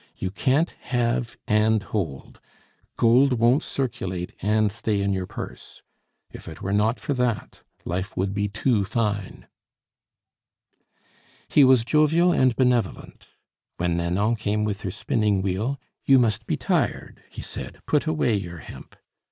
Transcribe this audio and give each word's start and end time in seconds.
You 0.17 0.31
can't 0.31 0.71
have 0.79 1.37
and 1.47 1.83
hold. 1.83 2.39
Gold 2.97 3.33
won't 3.33 3.61
circulate 3.61 4.33
and 4.41 4.71
stay 4.71 4.99
in 4.99 5.13
your 5.13 5.27
purse. 5.27 5.83
If 6.31 6.47
it 6.47 6.59
were 6.59 6.73
not 6.73 6.99
for 6.99 7.13
that, 7.13 7.61
life 7.85 8.17
would 8.17 8.33
be 8.33 8.47
too 8.47 8.83
fine." 8.83 9.45
He 11.47 11.63
was 11.63 11.85
jovial 11.85 12.31
and 12.31 12.55
benevolent. 12.55 13.27
When 13.77 13.97
Nanon 13.97 14.37
came 14.37 14.63
with 14.63 14.81
her 14.81 14.89
spinning 14.89 15.43
wheel, 15.43 15.79
"You 16.03 16.17
must 16.17 16.47
be 16.47 16.57
tired," 16.57 17.21
he 17.29 17.43
said; 17.43 17.77
"put 17.85 18.07
away 18.07 18.33
your 18.33 18.57
hemp." 18.57 18.95